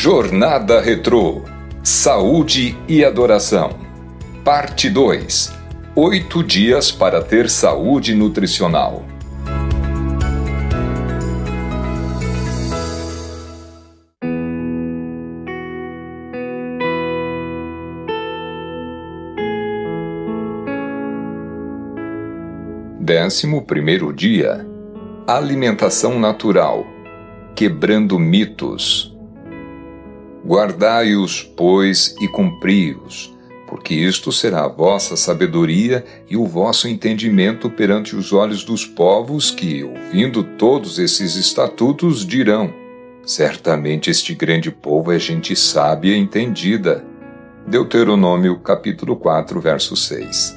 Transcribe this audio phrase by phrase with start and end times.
[0.00, 1.42] Jornada Retrô
[1.82, 3.70] Saúde e Adoração.
[4.44, 5.52] Parte 2
[5.96, 9.04] Oito dias para ter saúde nutricional.
[23.00, 24.64] Décimo primeiro dia
[25.26, 26.86] Alimentação natural
[27.56, 29.17] Quebrando mitos.
[30.48, 38.16] Guardai-os, pois, e cumpri-os, porque isto será a vossa sabedoria e o vosso entendimento perante
[38.16, 42.72] os olhos dos povos que, ouvindo todos esses estatutos, dirão:
[43.26, 47.04] Certamente este grande povo é gente sábia e entendida.
[47.66, 50.56] Deuteronômio capítulo 4, verso 6.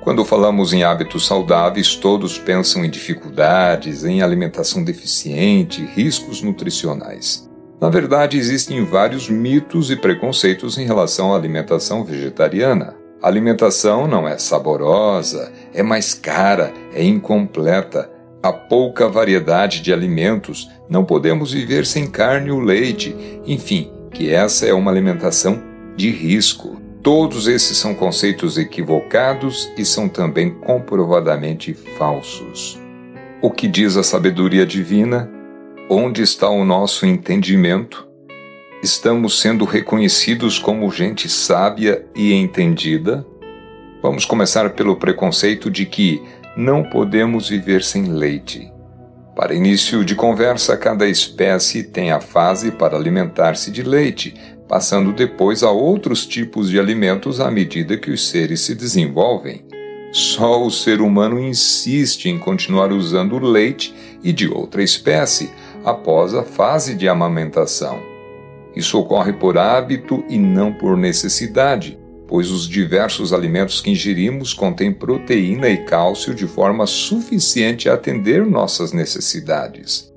[0.00, 7.49] Quando falamos em hábitos saudáveis, todos pensam em dificuldades, em alimentação deficiente, riscos nutricionais.
[7.80, 12.94] Na verdade, existem vários mitos e preconceitos em relação à alimentação vegetariana.
[13.22, 18.10] A alimentação não é saborosa, é mais cara, é incompleta,
[18.42, 24.66] há pouca variedade de alimentos, não podemos viver sem carne ou leite, enfim, que essa
[24.66, 25.62] é uma alimentação
[25.96, 26.80] de risco.
[27.02, 32.78] Todos esses são conceitos equivocados e são também comprovadamente falsos.
[33.40, 35.39] O que diz a sabedoria divina?
[35.92, 38.06] Onde está o nosso entendimento?
[38.80, 43.26] Estamos sendo reconhecidos como gente sábia e entendida?
[44.00, 46.22] Vamos começar pelo preconceito de que
[46.56, 48.72] não podemos viver sem leite.
[49.34, 54.36] Para início de conversa, cada espécie tem a fase para alimentar-se de leite,
[54.68, 59.64] passando depois a outros tipos de alimentos à medida que os seres se desenvolvem.
[60.12, 65.50] Só o ser humano insiste em continuar usando leite e de outra espécie
[65.84, 68.00] após a fase de amamentação.
[68.74, 74.92] Isso ocorre por hábito e não por necessidade, pois os diversos alimentos que ingerimos contêm
[74.92, 80.08] proteína e cálcio de forma suficiente a atender nossas necessidades.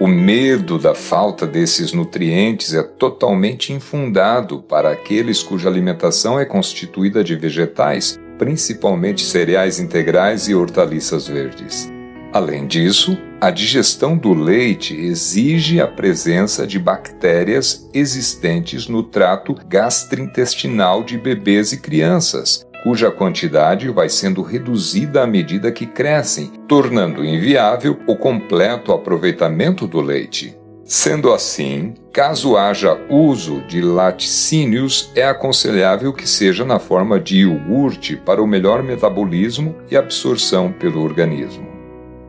[0.00, 7.22] O medo da falta desses nutrientes é totalmente infundado para aqueles cuja alimentação é constituída
[7.22, 11.92] de vegetais, principalmente cereais integrais e hortaliças verdes.
[12.32, 21.02] Além disso, a digestão do leite exige a presença de bactérias existentes no trato gastrointestinal
[21.02, 27.98] de bebês e crianças, cuja quantidade vai sendo reduzida à medida que crescem, tornando inviável
[28.06, 30.54] o completo aproveitamento do leite.
[30.84, 38.16] Sendo assim, caso haja uso de laticínios, é aconselhável que seja na forma de iogurte
[38.16, 41.69] para o melhor metabolismo e absorção pelo organismo.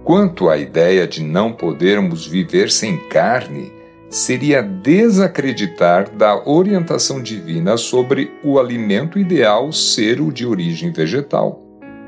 [0.04, 3.72] Quanto à ideia de não podermos viver sem carne,
[4.10, 11.62] seria desacreditar da orientação divina sobre o alimento ideal ser o de origem vegetal.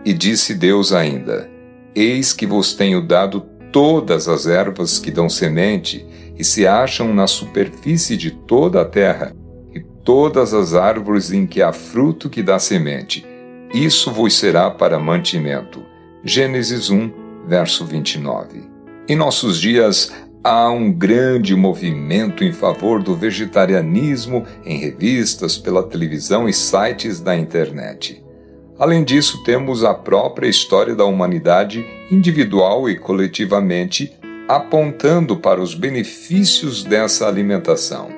[0.04, 1.50] E disse Deus ainda:
[1.96, 6.06] Eis que vos tenho dado todas as ervas que dão semente
[6.38, 9.34] e se acham na superfície de toda a terra,
[9.74, 13.26] e todas as árvores em que há fruto que dá semente.
[13.74, 15.84] Isso vos será para mantimento.
[16.24, 18.64] Gênesis 1, verso 29.
[19.08, 20.12] Em nossos dias,
[20.46, 27.34] Há um grande movimento em favor do vegetarianismo em revistas, pela televisão e sites da
[27.34, 28.22] internet.
[28.78, 34.12] Além disso, temos a própria história da humanidade, individual e coletivamente,
[34.46, 38.10] apontando para os benefícios dessa alimentação.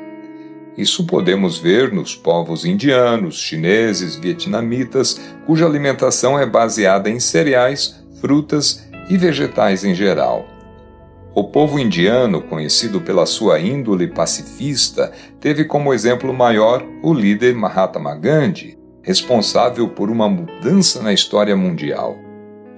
[0.75, 8.84] Isso podemos ver nos povos indianos, chineses, vietnamitas, cuja alimentação é baseada em cereais, frutas
[9.09, 10.47] e vegetais em geral.
[11.35, 18.15] O povo indiano, conhecido pela sua índole pacifista, teve como exemplo maior o líder Mahatma
[18.15, 22.17] Gandhi, responsável por uma mudança na história mundial.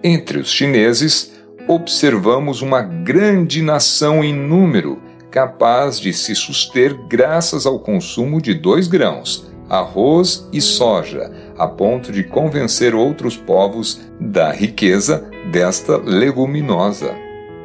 [0.03, 1.33] Entre os chineses,
[1.67, 4.99] observamos uma grande nação em número,
[5.29, 12.11] capaz de se suster graças ao consumo de dois grãos, arroz e soja, a ponto
[12.11, 17.15] de convencer outros povos da riqueza desta leguminosa.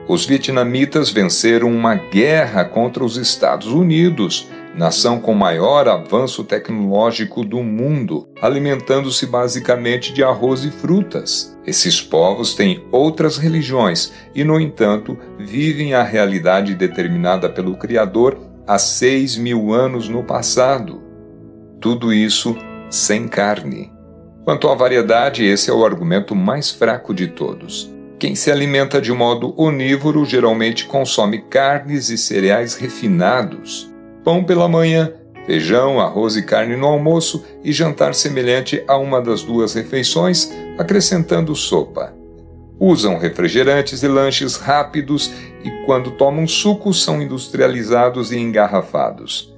[0.09, 7.63] Os vietnamitas venceram uma guerra contra os Estados Unidos, nação com maior avanço tecnológico do
[7.63, 11.57] mundo, alimentando-se basicamente de arroz e frutas.
[11.67, 18.79] Esses povos têm outras religiões e, no entanto, vivem a realidade determinada pelo Criador há
[18.79, 21.01] seis mil anos no passado.
[21.81, 22.57] Tudo isso
[22.91, 23.92] sem carne.
[24.45, 27.89] Quanto à variedade, esse é o argumento mais fraco de todos.
[28.19, 33.89] Quem se alimenta de modo onívoro geralmente consome carnes e cereais refinados.
[34.25, 35.13] pão pela manhã,
[35.47, 41.55] feijão, arroz e carne no almoço e jantar semelhante a uma das duas refeições, acrescentando
[41.55, 42.13] sopa.
[42.81, 45.33] Usam refrigerantes e lanches rápidos
[45.65, 49.53] e, quando tomam suco, são industrializados e engarrafados.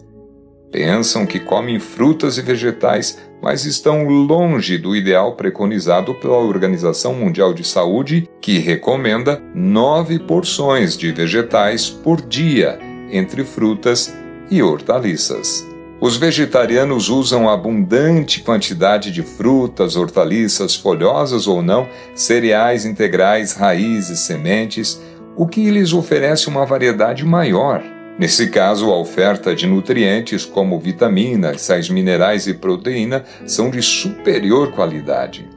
[0.74, 7.54] Pensam que comem frutas e vegetais, mas estão longe do ideal preconizado pela Organização Mundial
[7.54, 12.76] de Saúde, que recomenda nove porções de vegetais por dia,
[13.08, 14.12] entre frutas
[14.50, 15.64] e hortaliças.
[16.00, 21.86] Os vegetarianos usam abundante quantidade de frutas, hortaliças, folhosas ou não,
[22.16, 25.00] cereais integrais, raízes, sementes,
[25.36, 27.93] o que lhes oferece uma variedade maior.
[28.18, 34.70] Nesse caso, a oferta de nutrientes como vitaminas, sais minerais e proteína são de superior
[34.70, 35.48] qualidade.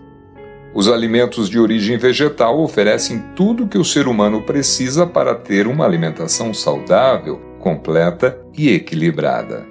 [0.74, 5.68] Os alimentos de origem vegetal oferecem tudo o que o ser humano precisa para ter
[5.68, 9.66] uma alimentação saudável, completa e equilibrada.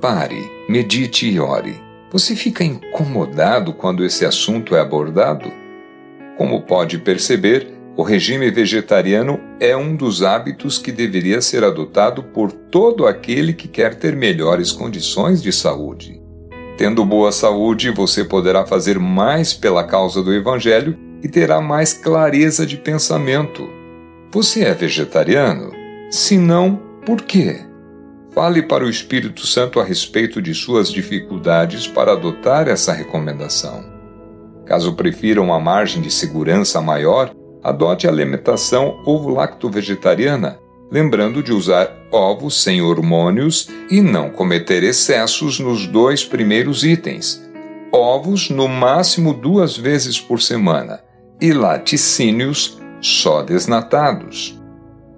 [0.00, 1.80] Pare, medite e ore.
[2.10, 5.52] Você fica incomodado quando esse assunto é abordado?
[6.36, 12.52] Como pode perceber, o regime vegetariano é um dos hábitos que deveria ser adotado por
[12.52, 16.20] todo aquele que quer ter melhores condições de saúde.
[16.78, 22.64] Tendo boa saúde, você poderá fazer mais pela causa do Evangelho e terá mais clareza
[22.64, 23.68] de pensamento.
[24.32, 25.72] Você é vegetariano?
[26.10, 27.60] Se não, por quê?
[28.32, 33.84] Fale para o Espírito Santo a respeito de suas dificuldades para adotar essa recomendação.
[34.64, 40.58] Caso prefira uma margem de segurança maior, adote a alimentação ovo-lacto-vegetariana,
[40.90, 47.42] lembrando de usar ovos sem hormônios e não cometer excessos nos dois primeiros itens.
[47.92, 51.00] Ovos no máximo duas vezes por semana
[51.40, 54.60] e laticínios só desnatados.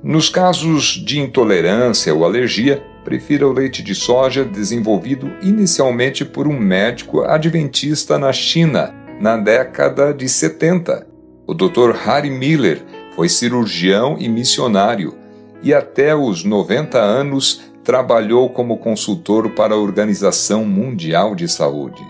[0.03, 6.59] Nos casos de intolerância ou alergia, prefira o leite de soja desenvolvido inicialmente por um
[6.59, 11.12] médico adventista na China na década de 70.
[11.47, 11.93] O Dr.
[12.05, 12.83] Harry Miller
[13.15, 15.15] foi cirurgião e missionário
[15.63, 22.03] e até os 90 anos trabalhou como consultor para a Organização Mundial de Saúde.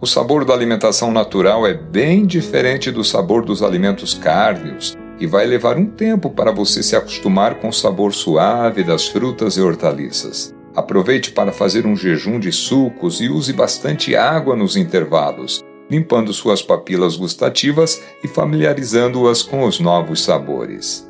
[0.00, 5.44] O sabor da alimentação natural é bem diferente do sabor dos alimentos cárneos e vai
[5.44, 10.54] levar um tempo para você se acostumar com o sabor suave das frutas e hortaliças.
[10.76, 16.62] Aproveite para fazer um jejum de sucos e use bastante água nos intervalos, limpando suas
[16.62, 21.08] papilas gustativas e familiarizando-as com os novos sabores.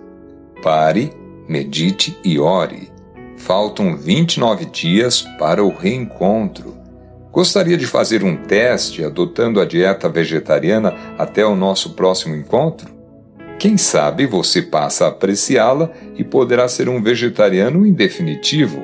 [0.63, 1.13] Pare,
[1.49, 2.91] medite e ore.
[3.37, 6.77] Faltam 29 dias para o reencontro.
[7.31, 12.99] Gostaria de fazer um teste adotando a dieta vegetariana até o nosso próximo encontro?
[13.59, 18.83] Quem sabe você passa a apreciá-la e poderá ser um vegetariano em definitivo.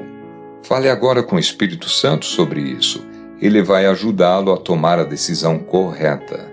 [0.63, 3.05] Fale agora com o Espírito Santo sobre isso.
[3.45, 6.51] Ele vai ajudá-lo a tomar a decisão correta.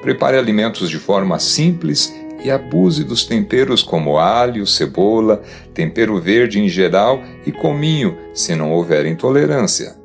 [0.00, 2.14] Prepare alimentos de forma simples
[2.44, 5.42] e abuse dos temperos como alho, cebola,
[5.74, 9.96] tempero verde em geral e cominho, se não houver intolerância.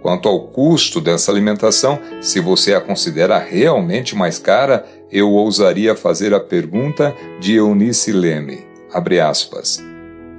[0.00, 6.32] Quanto ao custo dessa alimentação, se você a considera realmente mais cara, eu ousaria fazer
[6.32, 8.66] a pergunta de Eunice Leme.
[8.90, 9.84] Abre aspas.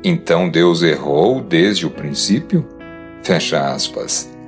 [0.04, 2.68] Então Deus errou desde o princípio?
[3.22, 4.41] Fecha aspas.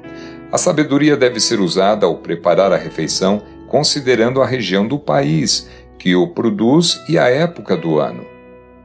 [0.54, 5.68] A sabedoria deve ser usada ao preparar a refeição considerando a região do país
[5.98, 8.24] que o produz e a época do ano.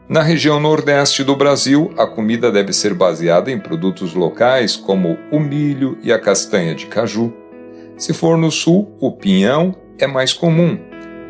[0.09, 5.39] Na região nordeste do Brasil, a comida deve ser baseada em produtos locais como o
[5.39, 7.35] milho e a castanha de caju.
[7.99, 10.79] Se for no sul, o pinhão é mais comum.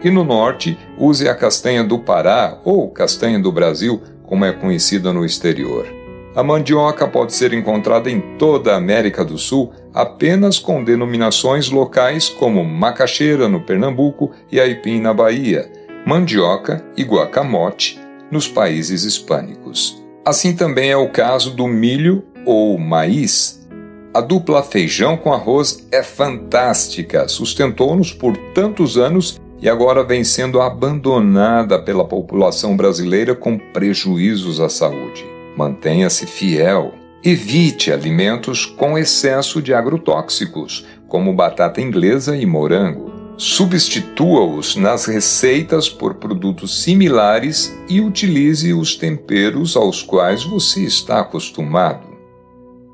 [0.05, 5.13] E no norte, use a castanha do Pará ou castanha do Brasil, como é conhecida
[5.13, 5.98] no exterior.
[6.39, 12.29] A mandioca pode ser encontrada em toda a América do Sul apenas com denominações locais
[12.29, 15.69] como macaxeira no Pernambuco e aipim na Bahia,
[16.07, 20.01] mandioca e guacamote nos países hispânicos.
[20.25, 23.69] Assim também é o caso do milho ou maíz.
[24.15, 30.61] A dupla feijão com arroz é fantástica, sustentou-nos por tantos anos e agora vem sendo
[30.61, 35.38] abandonada pela população brasileira com prejuízos à saúde.
[35.59, 36.95] Mantenha-se fiel.
[37.21, 43.11] Evite alimentos com excesso de agrotóxicos, como batata inglesa e morango.
[43.37, 52.07] Substitua-os nas receitas por produtos similares e utilize os temperos aos quais você está acostumado.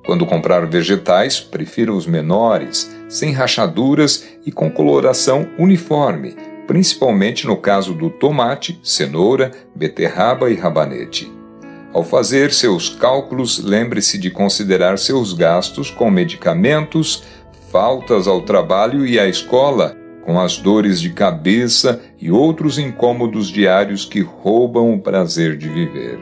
[0.06, 6.34] Quando comprar vegetais, prefira os menores, sem rachaduras e com coloração uniforme,
[6.66, 11.43] principalmente no caso do tomate, cenoura, beterraba e rabanete.
[11.94, 17.22] Ao fazer seus cálculos, lembre-se de considerar seus gastos com medicamentos,
[17.70, 24.04] faltas ao trabalho e à escola, com as dores de cabeça e outros incômodos diários
[24.04, 26.18] que roubam o prazer de viver.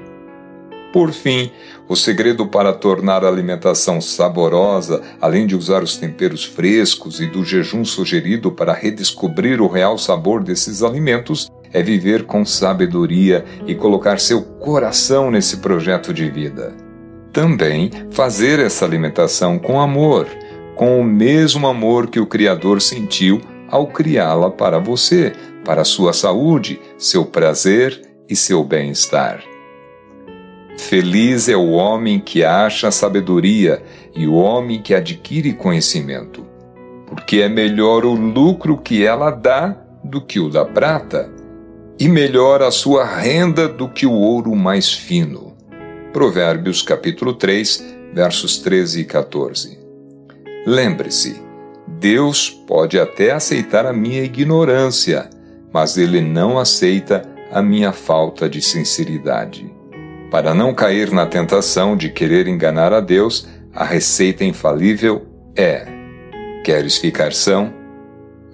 [0.92, 1.50] Por fim,
[1.88, 7.42] o segredo para tornar a alimentação saborosa, além de usar os temperos frescos e do
[7.46, 14.20] jejum sugerido para redescobrir o real sabor desses alimentos, é viver com sabedoria e colocar
[14.20, 16.74] seu coração nesse projeto de vida.
[17.32, 20.26] Também fazer essa alimentação com amor,
[20.74, 25.32] com o mesmo amor que o Criador sentiu ao criá-la para você,
[25.64, 29.42] para sua saúde, seu prazer e seu bem-estar.
[30.78, 33.82] Feliz é o homem que acha sabedoria
[34.14, 36.44] e o homem que adquire conhecimento,
[37.06, 41.30] porque é melhor o lucro que ela dá do que o da prata
[42.02, 45.56] e melhor a sua renda do que o ouro mais fino.
[46.12, 49.78] Provérbios capítulo 3, versos 13 e 14.
[50.66, 51.40] Lembre-se,
[51.86, 55.30] Deus pode até aceitar a minha ignorância,
[55.72, 59.72] mas ele não aceita a minha falta de sinceridade.
[60.28, 65.86] Para não cair na tentação de querer enganar a Deus, a receita infalível é:
[66.64, 67.72] Queres ficar são?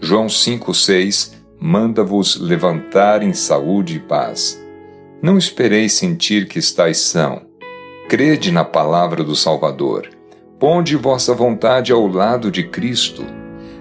[0.02, 4.62] João 5,6 manda-vos levantar em saúde e paz.
[5.20, 7.42] Não espereis sentir que estáis são.
[8.08, 10.08] Crede na palavra do Salvador.
[10.58, 13.24] Ponde vossa vontade ao lado de Cristo.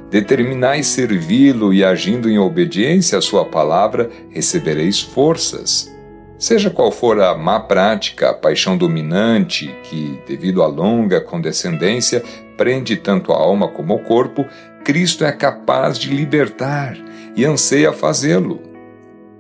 [0.09, 5.93] Determinai servi-lo e, agindo em obediência à sua palavra, recebereis forças.
[6.39, 12.23] Seja qual for a má prática, a paixão dominante que, devido à longa condescendência,
[12.55, 14.45] prende tanto a alma como o corpo,
[14.83, 16.97] Cristo é capaz de libertar
[17.37, 18.59] e anseia fazê-lo.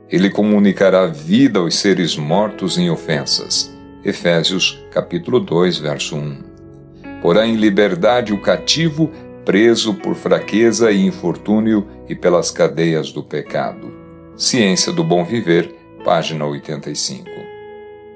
[0.07, 3.75] Ele comunicará vida aos seres mortos em ofensas.
[4.05, 6.37] Efésios capítulo 2, verso 1.
[7.21, 9.11] Porém, em liberdade o cativo,
[9.43, 13.91] preso por fraqueza e infortúnio e pelas cadeias do pecado.
[14.37, 15.73] Ciência do Bom Viver,
[16.05, 17.27] página 85.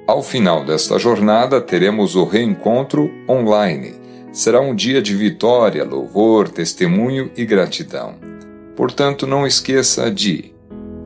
[0.05, 3.95] Ao final desta jornada, teremos o reencontro online.
[4.31, 8.31] Será um dia de vitória, louvor, testemunho e gratidão.
[8.81, 10.51] Portanto, não esqueça de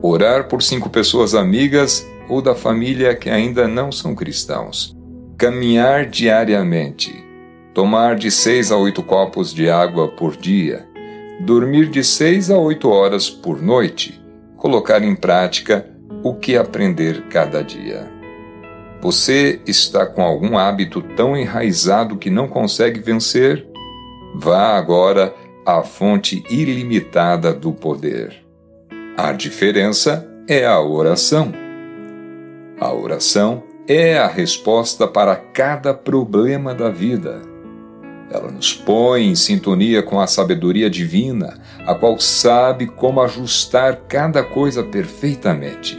[0.00, 4.96] orar por cinco pessoas amigas ou da família que ainda não são cristãos,
[5.36, 7.22] caminhar diariamente,
[7.74, 10.88] tomar de seis a oito copos de água por dia,
[11.40, 14.18] dormir de seis a oito horas por noite,
[14.56, 15.86] colocar em prática
[16.22, 18.10] o que aprender cada dia.
[19.02, 23.66] Você está com algum hábito tão enraizado que não consegue vencer?
[24.34, 25.34] Vá agora
[25.66, 28.36] a fonte ilimitada do poder.
[29.16, 31.52] A diferença é a oração.
[32.78, 37.42] A oração é a resposta para cada problema da vida.
[38.30, 44.44] Ela nos põe em sintonia com a sabedoria divina, a qual sabe como ajustar cada
[44.44, 45.98] coisa perfeitamente.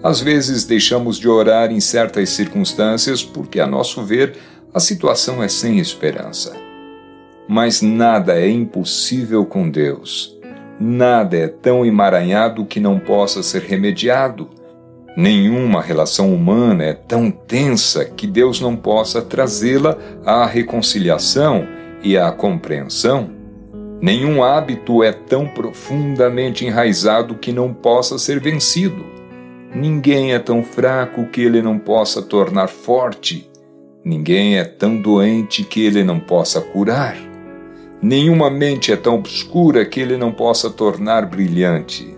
[0.00, 4.36] Às vezes deixamos de orar em certas circunstâncias porque, a nosso ver,
[4.72, 6.66] a situação é sem esperança.
[7.48, 10.36] Mas nada é impossível com Deus.
[10.78, 14.50] Nada é tão emaranhado que não possa ser remediado.
[15.16, 21.66] Nenhuma relação humana é tão tensa que Deus não possa trazê-la à reconciliação
[22.02, 23.30] e à compreensão.
[24.02, 29.06] Nenhum hábito é tão profundamente enraizado que não possa ser vencido.
[29.74, 33.50] Ninguém é tão fraco que ele não possa tornar forte.
[34.04, 37.16] Ninguém é tão doente que ele não possa curar.
[38.08, 42.14] Nenhuma mente é tão obscura que ele não possa tornar brilhante.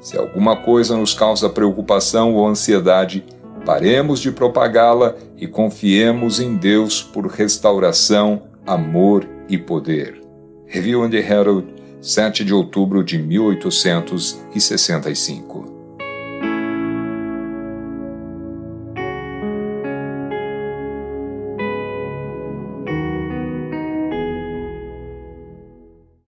[0.00, 3.24] Se alguma coisa nos causa preocupação ou ansiedade,
[3.66, 10.22] paremos de propagá-la e confiemos em Deus por restauração, amor e poder.
[10.66, 11.66] Review and Herald,
[12.00, 15.77] 7 de outubro de 1865.